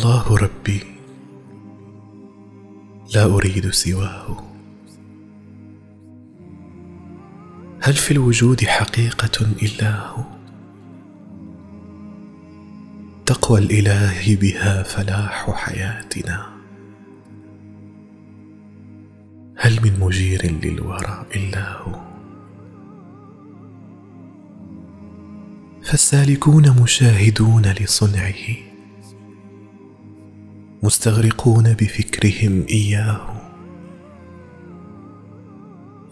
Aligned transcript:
الله 0.00 0.36
ربي. 0.36 0.80
لا 3.14 3.24
أريد 3.24 3.70
سواه. 3.70 4.44
هل 7.82 7.94
في 7.94 8.10
الوجود 8.10 8.64
حقيقة 8.64 9.46
إلا 9.62 10.06
هو؟ 10.06 10.24
تقوى 13.26 13.60
الإله 13.60 14.36
بها 14.36 14.82
فلاح 14.82 15.50
حياتنا. 15.50 16.46
هل 19.56 19.82
من 19.82 20.00
مجير 20.00 20.52
للورى 20.64 21.26
إلا 21.36 21.72
هو؟ 21.82 22.00
فالسالكون 25.82 26.82
مشاهدون 26.82 27.62
لصنعه. 27.66 28.69
مستغرقون 30.82 31.72
بفكرهم 31.72 32.66
إياه. 32.70 33.40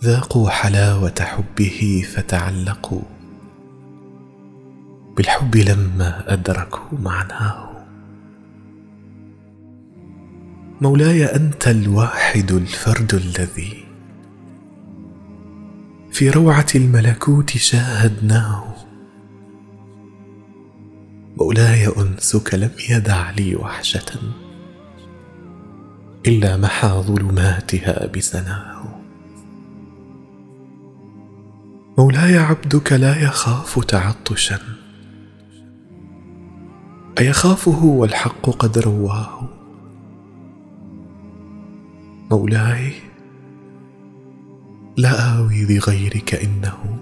ذاقوا 0.04 0.50
حلاوة 0.50 1.14
حبه 1.20 2.04
فتعلقوا. 2.14 3.02
بالحب 5.16 5.56
لما 5.56 6.32
أدركوا 6.32 6.98
معناه. 6.98 7.86
مولاي 10.80 11.24
أنت 11.24 11.69
الواحد 11.69 12.52
الفرد 12.52 13.14
الذي 13.14 13.84
في 16.12 16.30
روعة 16.30 16.66
الملكوت 16.74 17.50
شاهدناه. 17.50 18.74
مولاي 21.36 21.86
أنسك 21.86 22.55
لم 22.55 22.72
يدع 22.91 23.30
لي 23.30 23.56
وحشة. 23.56 24.20
إلا 26.28 26.56
محى 26.56 26.88
ظلماتها 26.88 28.06
بسناه 28.06 29.00
مولاي 31.98 32.38
عبدك 32.38 32.92
لا 32.92 33.22
يخاف 33.22 33.84
تعطشا. 33.84 34.58
أيخافه 37.18 37.84
والحق 37.84 38.50
قد 38.50 38.78
رواه. 38.78 39.48
مولاي 42.30 42.92
لا 44.96 45.38
آوي 45.38 45.76
لغيرك 45.76 46.34
إنه. 46.34 46.98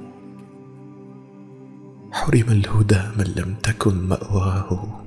حرم 2.12 2.48
الهدى 2.48 3.02
من 3.18 3.24
لم 3.36 3.54
تكن 3.62 4.08
مأواه. 4.08 5.05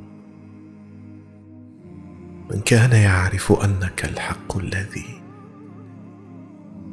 من 2.50 2.62
كان 2.62 2.92
يعرف 2.92 3.52
أنك 3.52 4.06
الحق 4.06 4.58
الذي 4.58 5.22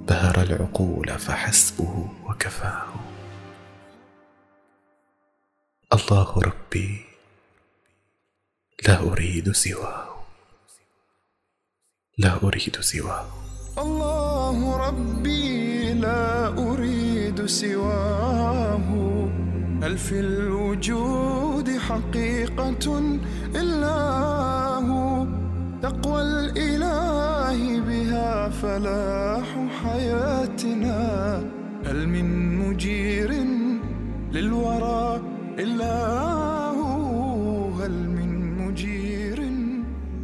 بهر 0.08 0.42
العقول 0.42 1.08
فحسبه 1.18 2.08
وكفاه. 2.24 2.86
الله 5.92 6.38
ربي 6.38 7.04
لا 8.88 9.00
أريد 9.00 9.52
سواه. 9.52 10.08
لا 12.18 12.42
أريد 12.42 12.80
سواه. 12.80 13.28
الله 13.78 14.76
ربي 14.88 15.92
لا 15.92 16.48
أريد 16.48 17.46
سواه. 17.46 19.06
هل 19.82 19.98
في 19.98 20.20
الوجود 20.20 21.78
حقيقة 21.78 22.98
إلا 23.54 23.96
هو 24.20 24.65
تقوى 25.82 26.22
الإله 26.22 27.80
بها 27.80 28.48
فلاح 28.48 29.48
حياتنا. 29.82 31.00
هل 31.86 32.08
من 32.08 32.56
مجير 32.58 33.30
للورى 34.32 35.20
إلا 35.58 35.96
هو؟ 36.70 37.70
هل 37.80 37.92
من 37.92 38.30
مجير 38.58 39.38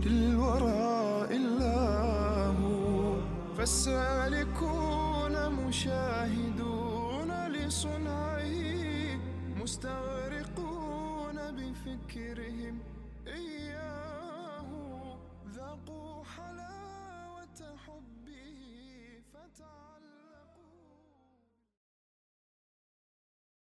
للورى 0.06 1.26
إلا 1.30 1.76
هو؟ 2.60 3.14
فالسالكون 3.56 5.34
مشاهدون 5.52 7.30
لصنعه 7.48 8.42
مستغرقون 9.62 11.36
بفكرهم. 11.56 12.74
إياه 13.26 13.71